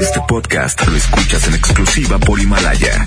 [0.00, 3.06] Este podcast lo escuchas en exclusiva por Himalaya.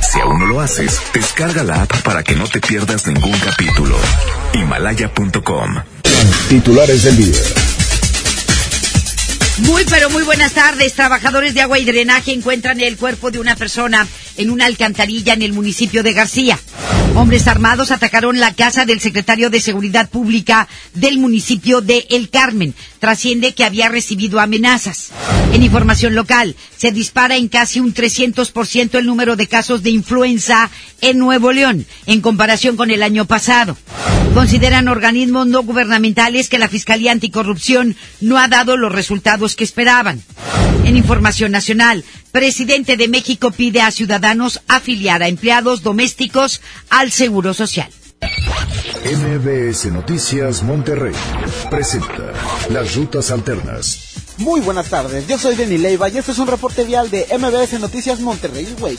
[0.00, 3.96] Si aún no lo haces, descarga la app para que no te pierdas ningún capítulo.
[4.54, 5.76] Himalaya.com.
[6.48, 7.40] Titulares del día.
[9.58, 10.94] Muy pero muy buenas tardes.
[10.94, 14.06] Trabajadores de agua y drenaje encuentran el cuerpo de una persona
[14.36, 16.58] en una alcantarilla en el municipio de García.
[17.16, 22.74] Hombres armados atacaron la casa del secretario de Seguridad Pública del municipio de El Carmen.
[22.98, 25.12] Trasciende que había recibido amenazas.
[25.54, 30.70] En información local, se dispara en casi un 300% el número de casos de influenza
[31.00, 33.78] en Nuevo León, en comparación con el año pasado.
[34.34, 40.22] Consideran organismos no gubernamentales que la Fiscalía Anticorrupción no ha dado los resultados que esperaban.
[40.86, 47.54] En información nacional, presidente de México pide a ciudadanos afiliar a empleados domésticos al Seguro
[47.54, 47.90] Social.
[49.04, 51.14] MBS Noticias Monterrey
[51.70, 52.32] presenta
[52.70, 54.05] las rutas alternas.
[54.38, 57.80] Muy buenas tardes, yo soy Denny Leiva y este es un reporte vial de MBS
[57.80, 58.98] Noticias Monterrey Way.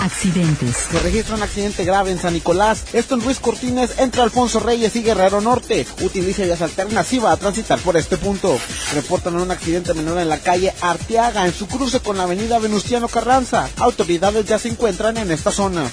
[0.00, 0.76] Accidentes.
[0.90, 4.96] Se registra un accidente grave en San Nicolás, esto en Ruiz Cortines, entre Alfonso Reyes
[4.96, 5.86] y Guerrero Norte.
[6.00, 8.58] Utiliza vías alternas y va a transitar por este punto.
[8.94, 13.08] Reportan un accidente menor en la calle Arteaga, en su cruce con la avenida Venustiano
[13.08, 13.68] Carranza.
[13.76, 15.90] Autoridades ya se encuentran en esta zona.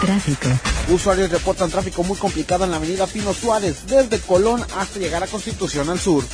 [0.00, 0.48] Tráfico.
[0.88, 5.26] Usuarios reportan tráfico muy complicado en la avenida Pino Suárez, desde Colón hasta llegar a
[5.26, 6.24] Constitución al sur.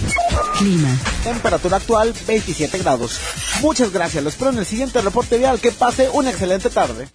[0.58, 0.94] Clima.
[1.24, 3.18] Temperatura actual 27 grados.
[3.62, 5.58] Muchas gracias, lo espero en el siguiente reporte vial.
[5.58, 7.08] Que pase una excelente tarde.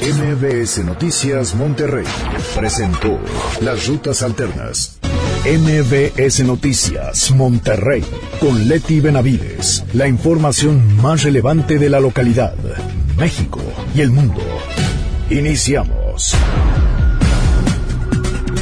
[0.00, 2.06] MBS Noticias Monterrey
[2.54, 3.18] presentó
[3.60, 4.98] las rutas alternas.
[5.44, 8.04] MBS Noticias Monterrey
[8.40, 9.84] con Leti Benavides.
[9.92, 12.54] La información más relevante de la localidad,
[13.16, 13.60] México
[13.94, 14.42] y el mundo.
[15.30, 16.05] Iniciamos.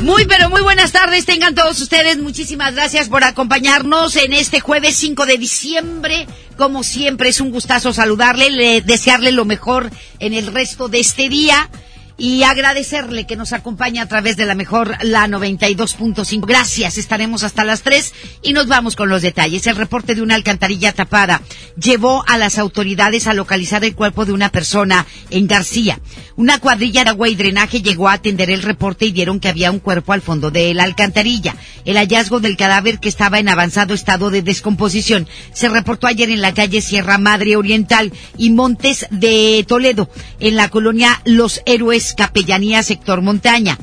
[0.03, 2.19] Muy pero muy buenas tardes, tengan todos ustedes.
[2.19, 6.27] Muchísimas gracias por acompañarnos en este jueves 5 de diciembre.
[6.57, 11.29] Como siempre es un gustazo saludarle, le, desearle lo mejor en el resto de este
[11.29, 11.71] día
[12.17, 16.47] y agradecerle que nos acompañe a través de la mejor, la 92.5.
[16.47, 18.13] Gracias, estaremos hasta las 3
[18.43, 19.67] y nos vamos con los detalles.
[19.67, 21.43] El reporte de una alcantarilla tapada
[21.77, 25.99] llevó a las autoridades a localizar el cuerpo de una persona en García.
[26.37, 29.71] Una cuadrilla de agua y drenaje llegó a atender el reporte y vieron que había
[29.71, 31.57] un cuerpo al fondo de la alcantarilla.
[31.85, 36.43] El hallazgo del cadáver que estaba en avanzado estado de descomposición se reportó ayer en
[36.43, 42.83] la calle Sierra Madre Oriental y Montes de Toledo, en la colonia Los Héroes Capellanía,
[42.83, 43.79] sector montaña.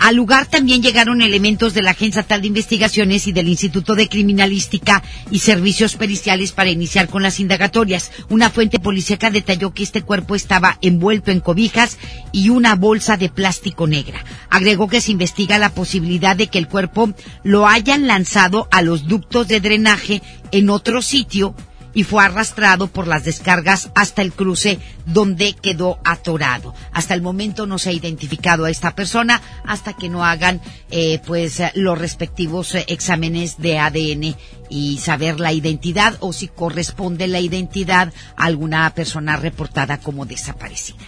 [0.00, 4.08] Al lugar también llegaron elementos de la Agencia Estatal de Investigaciones y del Instituto de
[4.08, 8.10] Criminalística y Servicios Periciales para iniciar con las indagatorias.
[8.28, 11.98] Una fuente policíaca detalló que este cuerpo estaba envuelto en cobijas
[12.32, 14.24] y una bolsa de plástico negra.
[14.50, 19.06] Agregó que se investiga la posibilidad de que el cuerpo lo hayan lanzado a los
[19.06, 21.54] ductos de drenaje en otro sitio
[21.94, 26.74] y fue arrastrado por las descargas hasta el cruce donde quedó atorado.
[26.92, 30.60] Hasta el momento no se ha identificado a esta persona hasta que no hagan
[30.90, 34.36] eh, pues los respectivos eh, exámenes de ADN
[34.68, 41.04] y saber la identidad o si corresponde la identidad a alguna persona reportada como desaparecida.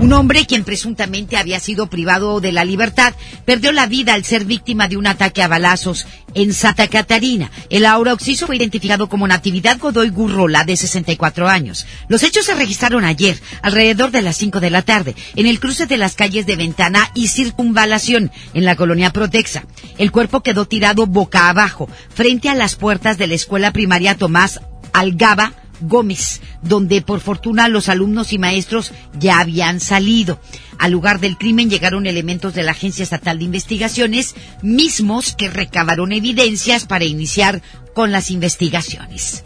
[0.00, 3.14] Un hombre quien presuntamente había sido privado de la libertad
[3.46, 7.50] perdió la vida al ser víctima de un ataque a balazos en Santa Catarina.
[7.70, 11.86] El aura oxiso fue identificado como Natividad Godoy Gurrola de 64 años.
[12.08, 15.86] Los hechos se registraron ayer, alrededor de las 5 de la tarde, en el cruce
[15.86, 19.64] de las calles de Ventana y Circunvalación, en la colonia Protexa.
[19.96, 24.60] El cuerpo quedó tirado boca abajo, frente a las puertas de la escuela primaria Tomás
[24.92, 30.40] Algaba Gómez, donde por fortuna los alumnos y maestros ya habían salido.
[30.76, 36.10] Al lugar del crimen llegaron elementos de la Agencia Estatal de Investigaciones, mismos que recabaron
[36.10, 37.62] evidencias para iniciar
[37.96, 39.42] con las investigaciones.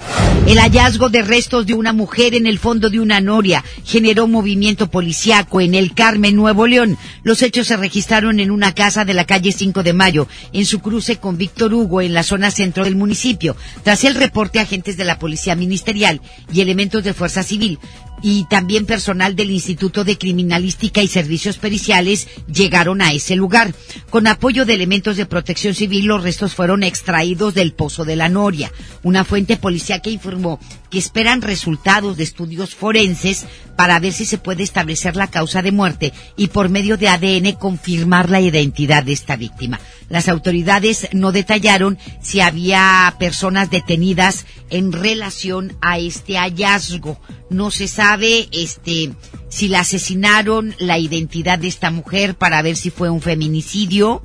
[0.49, 4.91] El hallazgo de restos de una mujer en el fondo de una noria generó movimiento
[4.91, 6.99] policiaco en el Carmen, Nuevo León.
[7.23, 10.81] Los hechos se registraron en una casa de la calle 5 de Mayo, en su
[10.81, 13.55] cruce con Víctor Hugo, en la zona centro del municipio.
[13.85, 16.21] Tras el reporte, agentes de la Policía Ministerial
[16.53, 17.79] y elementos de Fuerza Civil
[18.23, 23.73] y también personal del Instituto de Criminalística y Servicios Periciales llegaron a ese lugar.
[24.11, 28.29] Con apoyo de elementos de protección civil, los restos fueron extraídos del pozo de la
[28.29, 28.73] Noria.
[29.03, 30.61] Una fuente policial que informó
[30.91, 33.47] que esperan resultados de estudios forenses
[33.77, 37.53] para ver si se puede establecer la causa de muerte y por medio de ADN
[37.53, 39.81] confirmar la identidad de esta víctima.
[40.09, 47.21] Las autoridades no detallaron si había personas detenidas en relación a este hallazgo.
[47.49, 49.13] No se sabe este
[49.49, 54.23] si la asesinaron, la identidad de esta mujer para ver si fue un feminicidio.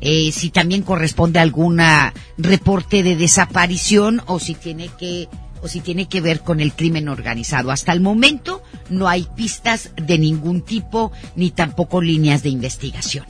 [0.00, 1.80] Eh, si también corresponde a algún
[2.36, 5.28] reporte de desaparición o si tiene que
[5.62, 7.70] o si tiene que ver con el crimen organizado.
[7.70, 13.24] Hasta el momento no hay pistas de ningún tipo ni tampoco líneas de investigación.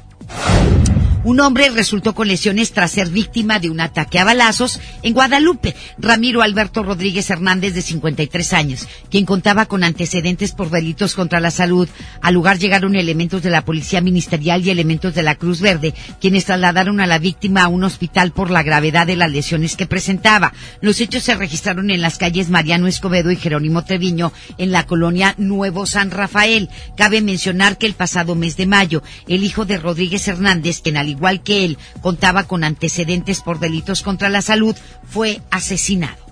[1.24, 5.76] Un hombre resultó con lesiones tras ser víctima de un ataque a balazos en Guadalupe.
[5.96, 11.52] Ramiro Alberto Rodríguez Hernández, de 53 años, quien contaba con antecedentes por delitos contra la
[11.52, 11.88] salud.
[12.22, 16.46] Al lugar llegaron elementos de la Policía Ministerial y elementos de la Cruz Verde, quienes
[16.46, 20.52] trasladaron a la víctima a un hospital por la gravedad de las lesiones que presentaba.
[20.80, 25.36] Los hechos se registraron en las calles Mariano Escobedo y Jerónimo Treviño, en la colonia
[25.38, 26.68] Nuevo San Rafael.
[26.96, 31.11] Cabe mencionar que el pasado mes de mayo, el hijo de Rodríguez Hernández, quien al
[31.12, 34.76] igual que él contaba con antecedentes por delitos contra la salud,
[35.08, 36.22] fue asesinado.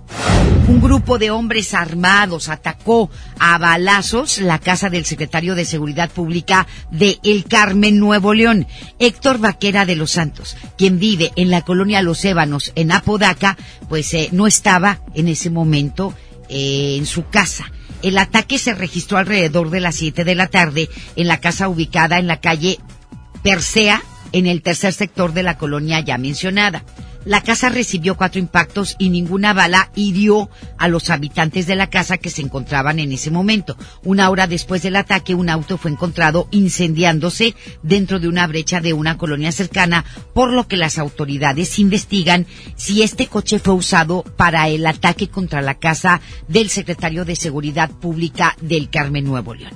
[0.67, 6.67] Un grupo de hombres armados atacó a balazos la casa del secretario de Seguridad Pública
[6.91, 8.67] de El Carmen, Nuevo León,
[8.99, 13.57] Héctor Vaquera de los Santos, quien vive en la colonia Los Ébanos, en Apodaca,
[13.89, 16.15] pues eh, no estaba en ese momento
[16.49, 17.71] eh, en su casa.
[18.03, 22.19] El ataque se registró alrededor de las 7 de la tarde en la casa ubicada
[22.19, 22.79] en la calle
[23.43, 26.85] Persea, en el tercer sector de la colonia ya mencionada.
[27.27, 32.17] La casa recibió cuatro impactos y ninguna bala hirió a los habitantes de la casa
[32.17, 33.77] que se encontraban en ese momento.
[34.05, 38.95] Una hora después del ataque, un auto fue encontrado incendiándose dentro de una brecha de
[38.95, 42.47] una colonia cercana, por lo que las autoridades investigan
[42.77, 47.91] si este coche fue usado para el ataque contra la casa del secretario de Seguridad
[47.91, 49.75] Pública del Carmen Nuevo León.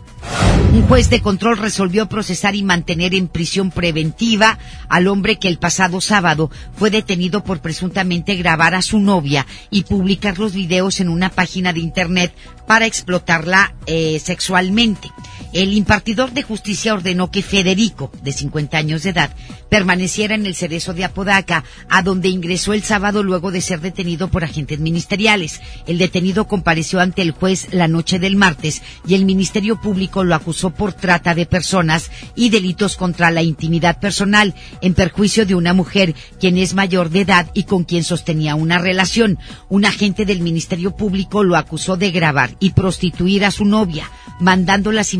[0.72, 4.58] Un juez de control resolvió procesar y mantener en prisión preventiva
[4.88, 9.84] al hombre que el pasado sábado fue detenido por presuntamente grabar a su novia y
[9.84, 12.32] publicar los videos en una página de internet
[12.66, 15.10] para explotarla eh, sexualmente.
[15.54, 19.30] El impartidor de justicia ordenó que Federico, de 50 años de edad,
[19.68, 24.26] permaneciera en el cerezo de Apodaca, a donde ingresó el sábado luego de ser detenido
[24.26, 25.60] por agentes ministeriales.
[25.86, 30.34] El detenido compareció ante el juez la noche del martes y el Ministerio Público lo
[30.34, 35.72] acusó por trata de personas y delitos contra la intimidad personal en perjuicio de una
[35.72, 39.38] mujer quien es mayor de edad y con quien sostenía una relación.
[39.68, 44.10] Un agente del Ministerio Público lo acusó de grabar y prostituir a su novia,
[44.40, 45.14] mandando las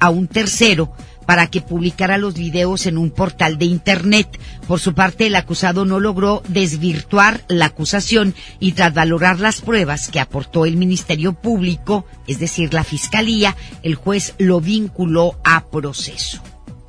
[0.00, 0.92] a un tercero
[1.26, 4.40] para que publicara los videos en un portal de Internet.
[4.66, 10.08] Por su parte, el acusado no logró desvirtuar la acusación y tras valorar las pruebas
[10.08, 16.42] que aportó el Ministerio Público, es decir, la Fiscalía, el juez lo vinculó a proceso.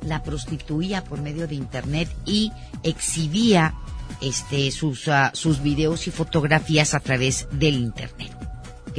[0.06, 2.52] La prostituía por medio de Internet y
[2.84, 3.74] exhibía
[4.20, 8.47] este, sus, sus videos y fotografías a través del Internet.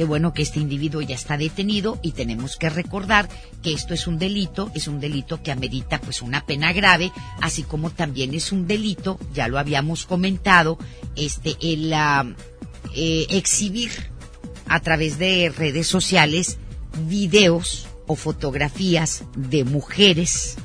[0.00, 3.28] Qué bueno que este individuo ya está detenido y tenemos que recordar
[3.62, 7.12] que esto es un delito, es un delito que amerita pues una pena grave,
[7.42, 10.78] así como también es un delito, ya lo habíamos comentado,
[11.16, 13.90] este el eh, exhibir
[14.68, 16.56] a través de redes sociales
[17.06, 20.56] videos o fotografías de mujeres,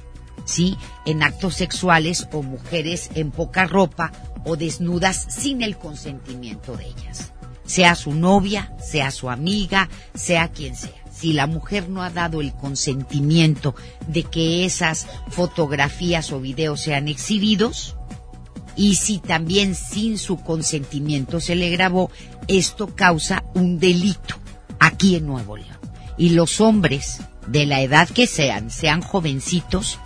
[0.46, 0.78] ¿sí?
[1.06, 4.14] En actos sexuales o mujeres en poca ropa
[4.46, 7.35] o desnudas sin el consentimiento de ellas
[7.66, 10.92] sea su novia, sea su amiga, sea quien sea.
[11.12, 13.76] Si la mujer no ha dado el consentimiento
[14.08, 17.96] de que esas fotografías o videos sean exhibidos,
[18.76, 22.12] y si también sin su consentimiento se le grabó,
[22.48, 24.36] esto causa un delito
[24.80, 25.78] aquí en Nuevo León.
[26.18, 30.00] Y los hombres, de la edad que sean, sean jovencitos,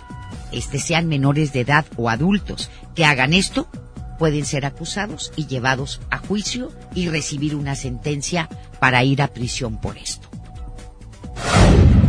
[0.52, 3.68] este sean menores de edad o adultos, que hagan esto,
[4.20, 9.80] pueden ser acusados y llevados a juicio y recibir una sentencia para ir a prisión
[9.80, 10.28] por esto.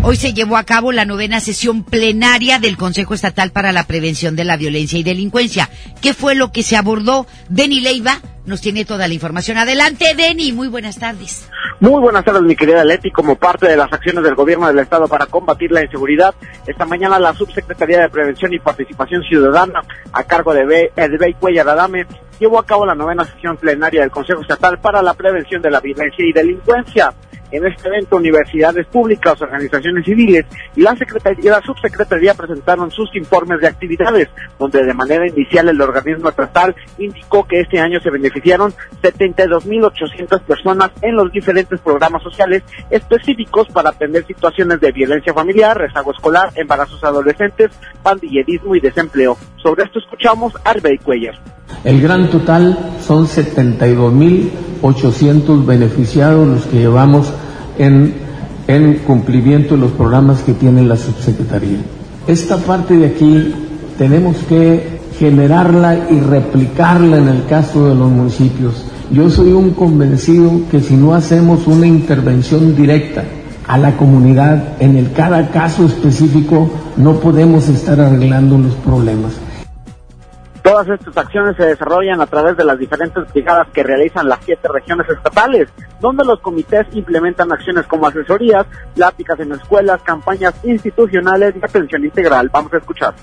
[0.04, 4.36] Hoy se llevó a cabo la novena sesión plenaria del Consejo Estatal para la Prevención
[4.36, 5.70] de la Violencia y Delincuencia.
[6.02, 7.28] ¿Qué fue lo que se abordó?
[7.48, 9.58] Deni Leiva nos tiene toda la información.
[9.58, 10.52] Adelante, Deni.
[10.52, 11.46] Muy buenas tardes.
[11.82, 13.10] Muy buenas tardes, mi querida Leti.
[13.10, 16.36] Como parte de las acciones del gobierno del Estado para combatir la inseguridad,
[16.68, 19.82] esta mañana la Subsecretaría de Prevención y Participación Ciudadana,
[20.14, 22.06] a cargo de Edbey Cuellar Adame,
[22.40, 25.80] llevó a cabo la novena sesión plenaria del Consejo Estatal para la Prevención de la
[25.80, 27.16] Violencia y Delincuencia.
[27.52, 33.62] En este evento, universidades públicas, organizaciones civiles y la, Secretaría, la Subsecretaría presentaron sus informes
[33.62, 38.74] de actividades, donde de manera inicial el organismo estatal indicó que este año se beneficiaron
[39.02, 46.12] 72.800 personas en los diferentes programas sociales específicos para atender situaciones de violencia familiar, rezago
[46.12, 47.72] escolar, embarazos adolescentes,
[48.04, 49.38] pandillerismo y desempleo.
[49.58, 51.36] Sobre esto escuchamos a Arbey Cuellar.
[51.84, 57.34] El gran total son 72.800 beneficiados los que llevamos
[57.82, 58.14] en,
[58.68, 61.80] en cumplimiento de los programas que tiene la subsecretaría.
[62.28, 63.54] Esta parte de aquí
[63.98, 70.62] tenemos que generarla y replicarla en el caso de los municipios Yo soy un convencido
[70.72, 73.26] que si no hacemos una intervención directa
[73.68, 79.34] a la comunidad en el cada caso específico, no podemos estar arreglando los problemas.
[80.64, 84.68] Todas estas acciones se desarrollan a través de las diferentes brigadas que realizan las siete
[84.72, 91.66] regiones estatales, donde los comités implementan acciones como asesorías, pláticas en escuelas, campañas institucionales y
[91.66, 92.50] atención integral.
[92.54, 93.16] Vamos a escuchar.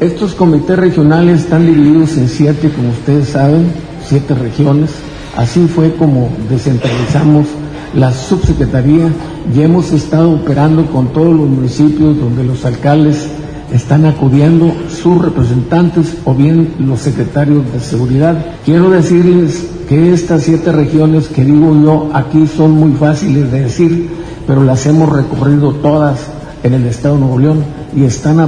[0.00, 4.98] Estos comités regionales están divididos en siete, como ustedes saben, siete regiones.
[5.36, 7.46] Así fue como descentralizamos
[7.94, 9.08] la subsecretaría
[9.54, 13.30] y hemos estado operando con todos los municipios donde los alcaldes
[13.72, 18.36] están acudiendo sus representantes o bien los secretarios de seguridad.
[18.64, 24.10] Quiero decirles que estas siete regiones que digo yo aquí son muy fáciles de decir,
[24.46, 26.28] pero las hemos recorrido todas
[26.62, 28.40] en el Estado de Nuevo León y están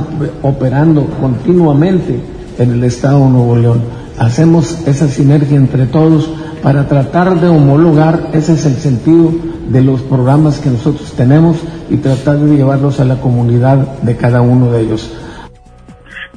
[0.42, 2.20] operando continuamente
[2.58, 3.80] en el Estado de Nuevo León.
[4.18, 6.30] Hacemos esa sinergia entre todos
[6.62, 9.30] para tratar de homologar, ese es el sentido
[9.68, 11.56] de los programas que nosotros tenemos
[11.88, 15.11] y tratar de llevarlos a la comunidad de cada uno de ellos.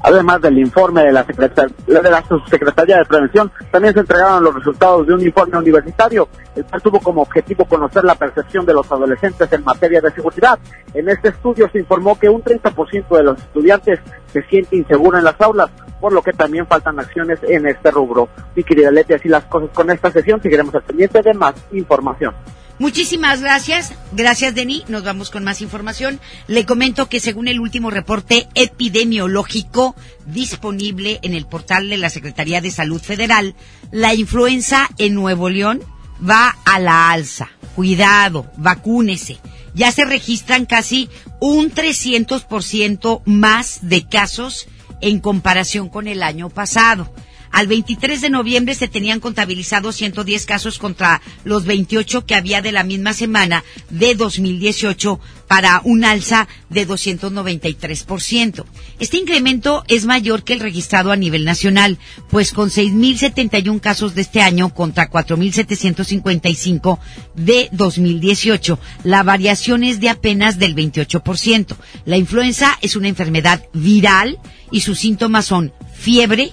[0.01, 4.55] Además del informe de la, Secretaría, de la Subsecretaría de Prevención, también se entregaron los
[4.55, 8.89] resultados de un informe universitario, el cual tuvo como objetivo conocer la percepción de los
[8.89, 10.57] adolescentes en materia de seguridad.
[10.93, 13.99] En este estudio se informó que un 30% de los estudiantes
[14.31, 18.29] se siente inseguro en las aulas, por lo que también faltan acciones en este rubro.
[18.55, 22.33] Mi querida Leti, así las cosas con esta sesión, seguiremos al pendiente de más información.
[22.79, 23.91] Muchísimas gracias.
[24.13, 24.85] Gracias, Denis.
[24.87, 26.19] Nos vamos con más información.
[26.47, 29.95] Le comento que según el último reporte epidemiológico
[30.25, 33.53] disponible en el portal de la Secretaría de Salud Federal,
[33.91, 35.81] la influenza en Nuevo León
[36.27, 37.49] va a la alza.
[37.75, 39.39] Cuidado, vacúnese.
[39.73, 41.09] Ya se registran casi
[41.41, 44.67] un 300% más de casos
[45.01, 47.13] en comparación con el año pasado.
[47.51, 52.71] Al 23 de noviembre se tenían contabilizados 110 casos contra los 28 que había de
[52.71, 58.65] la misma semana de 2018 para un alza de 293%.
[58.99, 61.97] Este incremento es mayor que el registrado a nivel nacional,
[62.29, 66.99] pues con 6.071 casos de este año contra 4.755
[67.35, 71.75] de 2018, la variación es de apenas del 28%.
[72.05, 74.37] La influenza es una enfermedad viral
[74.71, 76.51] y sus síntomas son fiebre,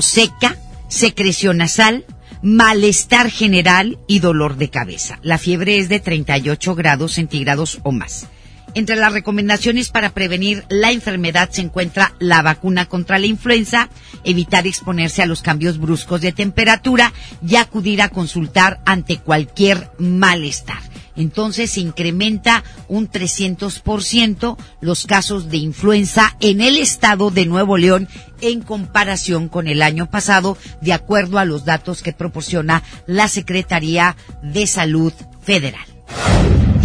[0.00, 0.56] seca,
[0.88, 2.04] secreción nasal,
[2.42, 5.18] malestar general y dolor de cabeza.
[5.22, 8.28] La fiebre es de 38 grados centígrados o más.
[8.74, 13.88] Entre las recomendaciones para prevenir la enfermedad se encuentra la vacuna contra la influenza,
[14.22, 17.12] evitar exponerse a los cambios bruscos de temperatura
[17.46, 20.78] y acudir a consultar ante cualquier malestar.
[21.16, 28.08] Entonces se incrementa un 300% los casos de influenza en el estado de Nuevo León
[28.40, 34.16] en comparación con el año pasado, de acuerdo a los datos que proporciona la Secretaría
[34.42, 35.95] de Salud Federal.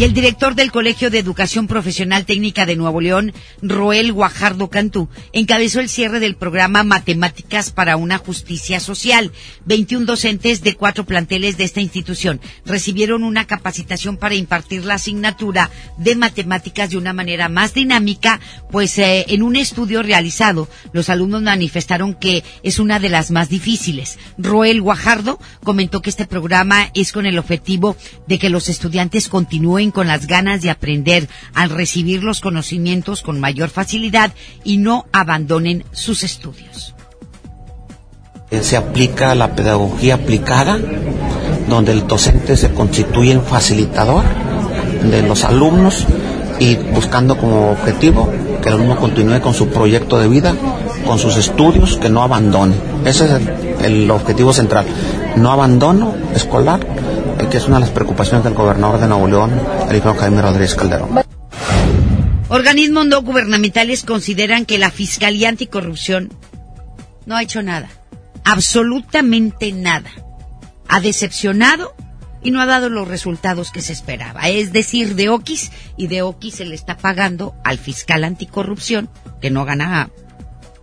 [0.01, 5.09] Y el director del Colegio de Educación Profesional Técnica de Nuevo León, Roel Guajardo Cantú,
[5.31, 9.31] encabezó el cierre del programa Matemáticas para una Justicia Social.
[9.65, 15.69] 21 docentes de cuatro planteles de esta institución recibieron una capacitación para impartir la asignatura
[15.99, 18.39] de matemáticas de una manera más dinámica,
[18.71, 23.49] pues eh, en un estudio realizado, los alumnos manifestaron que es una de las más
[23.49, 24.17] difíciles.
[24.39, 27.95] Roel Guajardo comentó que este programa es con el objetivo
[28.27, 33.39] de que los estudiantes continúen con las ganas de aprender al recibir los conocimientos con
[33.39, 34.31] mayor facilidad
[34.63, 36.95] y no abandonen sus estudios.
[38.61, 40.77] Se aplica la pedagogía aplicada,
[41.69, 44.25] donde el docente se constituye en facilitador
[45.09, 46.05] de los alumnos
[46.59, 48.29] y buscando como objetivo
[48.61, 50.53] que el alumno continúe con su proyecto de vida,
[51.05, 52.75] con sus estudios, que no abandone.
[53.05, 53.31] Ese es
[53.83, 54.85] el, objetivo central.
[55.35, 56.79] No abandono escolar,
[57.49, 59.61] que es una de las preocupaciones del gobernador de Nuevo León,
[59.95, 61.21] hijo Jaime Rodríguez Calderón.
[62.49, 66.29] Organismos no gubernamentales consideran que la Fiscalía Anticorrupción
[67.25, 67.89] no ha hecho nada,
[68.43, 70.09] absolutamente nada.
[70.87, 71.95] Ha decepcionado
[72.43, 74.49] y no ha dado los resultados que se esperaba.
[74.49, 79.09] Es decir, de Oquis y de Oquis se le está pagando al fiscal anticorrupción,
[79.41, 80.09] que no gana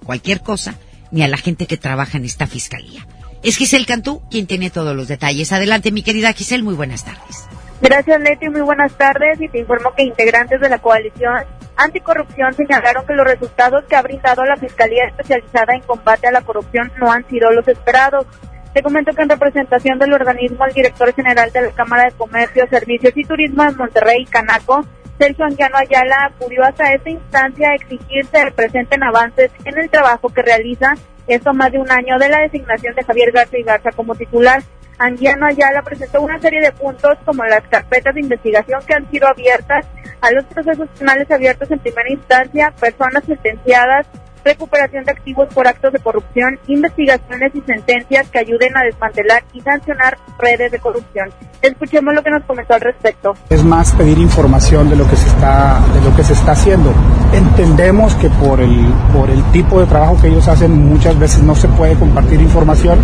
[0.04, 0.76] cualquier cosa,
[1.10, 3.06] ni a la gente que trabaja en esta fiscalía.
[3.42, 5.52] Es Giselle Cantú quien tiene todos los detalles.
[5.52, 7.46] Adelante, mi querida Giselle, muy buenas tardes.
[7.80, 9.40] Gracias, Leti, muy buenas tardes.
[9.40, 11.34] Y te informo que integrantes de la coalición
[11.76, 16.40] anticorrupción señalaron que los resultados que ha brindado la Fiscalía Especializada en Combate a la
[16.40, 18.26] Corrupción no han sido los esperados.
[18.74, 22.66] Te comento que en representación del organismo, el director general de la Cámara de Comercio,
[22.68, 24.84] Servicios y Turismo de Monterrey, Canaco,
[25.18, 30.28] Sergio Anguiano Ayala, acudió hasta esta instancia a exigir se presenten avances en el trabajo
[30.28, 30.94] que realiza
[31.28, 34.62] esto más de un año de la designación de Javier Garza y Garza como titular.
[34.98, 39.28] Anguiano Ayala presentó una serie de puntos como las carpetas de investigación que han sido
[39.28, 39.86] abiertas
[40.20, 44.06] a los procesos penales abiertos en primera instancia, personas sentenciadas,
[44.44, 49.60] recuperación de activos por actos de corrupción, investigaciones y sentencias que ayuden a desmantelar y
[49.60, 51.30] sancionar redes de corrupción.
[51.60, 53.34] Escuchemos lo que nos comentó al respecto.
[53.50, 56.92] Es más pedir información de lo que se está de lo que se está haciendo.
[57.32, 61.54] Entendemos que por el por el tipo de trabajo que ellos hacen muchas veces no
[61.54, 62.98] se puede compartir información,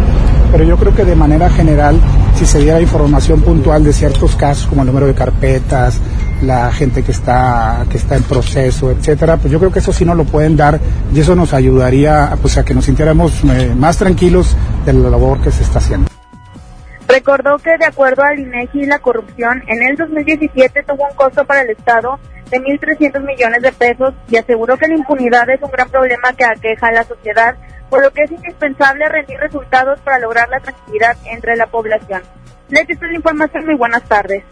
[0.52, 1.98] pero yo creo que de manera general
[2.34, 6.00] si se diera información puntual de ciertos casos como el número de carpetas,
[6.42, 10.04] la gente que está que está en proceso, etcétera, pues yo creo que eso sí
[10.04, 10.80] nos lo pueden dar
[11.12, 15.40] y eso nos ayudaría pues a que nos sintiéramos eh, más tranquilos de la labor
[15.40, 16.08] que se está haciendo.
[17.08, 21.62] Recordó que de acuerdo al INEGI la corrupción en el 2017 tuvo un costo para
[21.62, 22.18] el Estado
[22.50, 26.44] de 1.300 millones de pesos y aseguró que la impunidad es un gran problema que
[26.44, 27.56] aqueja a la sociedad,
[27.94, 32.22] por lo que es indispensable rendir resultados para lograr la tranquilidad entre la población.
[32.68, 33.66] Les esta la información.
[33.66, 34.42] Muy buenas tardes.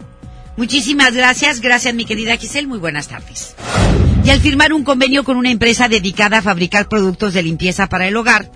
[0.55, 1.59] Muchísimas gracias.
[1.59, 2.69] Gracias, mi querida Giselle.
[2.69, 3.53] Muy buenas tardes.
[4.23, 8.07] Y al firmar un convenio con una empresa dedicada a fabricar productos de limpieza para
[8.07, 8.49] el hogar,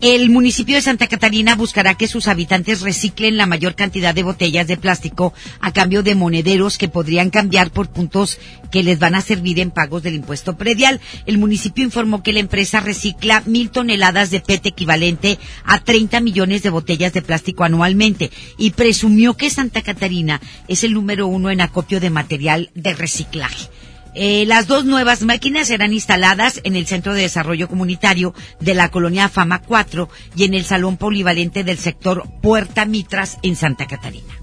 [0.00, 4.66] el municipio de Santa Catarina buscará que sus habitantes reciclen la mayor cantidad de botellas
[4.66, 8.38] de plástico a cambio de monederos que podrían cambiar por puntos
[8.70, 11.00] que les van a servir en pagos del impuesto predial.
[11.26, 16.62] El municipio informó que la empresa recicla mil toneladas de PET equivalente a 30 millones
[16.62, 21.60] de botellas de plástico anualmente y presumió que Santa Catarina es el número uno en
[21.60, 23.73] acopio de material de reciclaje.
[24.14, 28.90] Eh, las dos nuevas máquinas serán instaladas en el Centro de Desarrollo Comunitario de la
[28.90, 34.34] Colonia Fama 4 y en el Salón Polivalente del sector Puerta Mitras en Santa Catarina.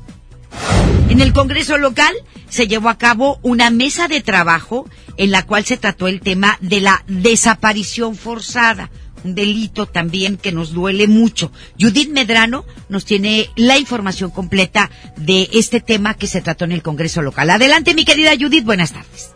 [1.10, 2.14] En el Congreso local
[2.50, 6.58] se llevó a cabo una mesa de trabajo en la cual se trató el tema
[6.62, 8.92] de la desaparición forzada,
[9.24, 11.52] un delito también que nos duele mucho.
[11.80, 16.82] Judith Medrano nos tiene la información completa de este tema que se trató en el
[16.82, 17.50] Congreso local.
[17.50, 19.32] Adelante, mi querida Judith, buenas tardes.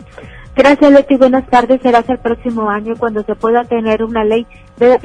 [0.56, 1.18] Gracias, Leti.
[1.18, 1.82] Buenas tardes.
[1.82, 4.98] Será hasta el próximo año cuando se pueda tener una ley de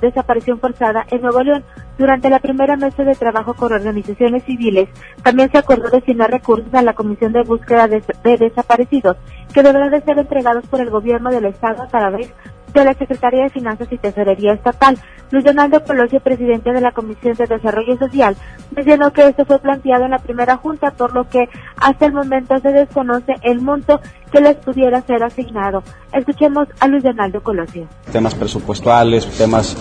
[0.00, 1.64] desaparición, forzada en Nuevo León.
[1.96, 4.88] Durante la primera mesa de trabajo con organizaciones civiles,
[5.22, 9.16] también se acordó destinar recursos a la Comisión de Búsqueda de, de Desaparecidos,
[9.54, 12.32] que deberán de ser entregados por el gobierno del Estado a través
[12.80, 14.98] de la Secretaría de Finanzas y Tesorería Estatal.
[15.30, 18.36] Luis Donaldo Colosio, presidente de la Comisión de Desarrollo Social,
[18.76, 22.58] mencionó que esto fue planteado en la primera junta, por lo que hasta el momento
[22.58, 25.82] se desconoce el monto que les pudiera ser asignado.
[26.12, 27.86] Escuchemos a Luis Donaldo Colosio.
[28.12, 29.76] Temas presupuestales, temas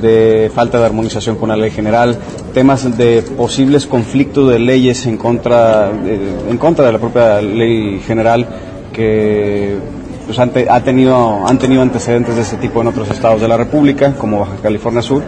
[0.00, 2.16] de falta de armonización con la ley general,
[2.52, 8.46] temas de posibles conflictos de leyes en contra, en contra de la propia ley general
[8.92, 9.78] que
[10.26, 13.56] pues han, ha tenido, han tenido antecedentes de este tipo en otros estados de la
[13.56, 15.22] República, como Baja California Sur.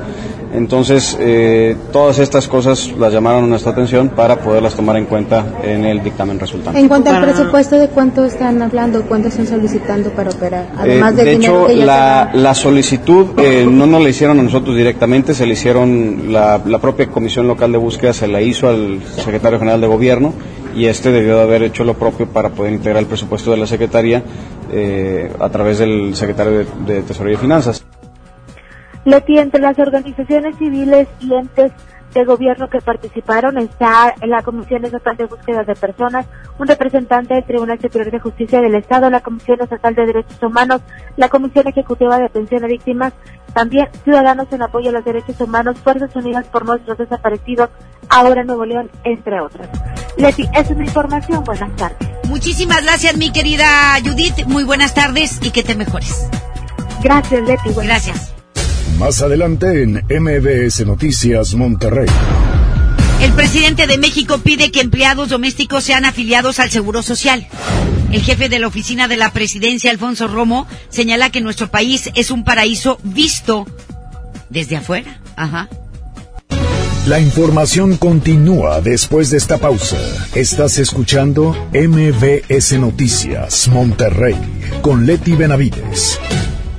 [0.54, 5.84] Entonces, eh, todas estas cosas las llamaron nuestra atención para poderlas tomar en cuenta en
[5.84, 6.78] el dictamen resultante.
[6.78, 9.02] En cuanto al presupuesto, ¿de cuánto están hablando?
[9.02, 10.68] ¿Cuánto están solicitando para operar?
[10.78, 14.76] Además Eh, de, hecho, que la, la solicitud eh, no nos la hicieron a nosotros
[14.76, 19.02] directamente, se le hicieron, la, la propia Comisión Local de Búsqueda se la hizo al
[19.16, 20.32] Secretario General de Gobierno
[20.76, 23.66] y este debió de haber hecho lo propio para poder integrar el presupuesto de la
[23.66, 24.22] Secretaría
[24.70, 27.84] eh, a través del Secretario de, de Tesorería y Finanzas.
[29.06, 31.72] Leti, las organizaciones civiles y entes
[32.16, 36.26] de gobierno que participaron está en la Comisión Estatal de Búsqueda de Personas,
[36.58, 40.80] un representante del Tribunal Superior de Justicia del Estado, la Comisión Estatal de Derechos Humanos,
[41.16, 43.12] la Comisión Ejecutiva de Atención a Víctimas,
[43.52, 47.70] también Ciudadanos en Apoyo a los Derechos Humanos, Fuerzas Unidas por Nuestros Desaparecidos,
[48.08, 49.66] ahora en Nuevo León, entre otros.
[50.16, 51.44] Leti, es mi información.
[51.44, 52.08] Buenas tardes.
[52.28, 53.66] Muchísimas gracias, mi querida
[54.02, 54.46] Judith.
[54.46, 56.28] Muy buenas tardes y que te mejores.
[57.02, 57.70] Gracias, Leti.
[57.74, 58.35] Gracias.
[58.98, 62.08] Más adelante en MBS Noticias Monterrey.
[63.20, 67.46] El presidente de México pide que empleados domésticos sean afiliados al Seguro Social.
[68.12, 72.30] El jefe de la oficina de la presidencia, Alfonso Romo, señala que nuestro país es
[72.30, 73.66] un paraíso visto
[74.48, 75.20] desde afuera.
[75.36, 75.68] Ajá.
[77.06, 79.96] La información continúa después de esta pausa.
[80.34, 84.36] Estás escuchando MBS Noticias Monterrey
[84.82, 86.18] con Leti Benavides.